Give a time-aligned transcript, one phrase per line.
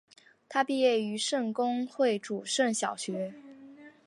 [0.49, 3.35] 他毕业于圣公会诸圣小学。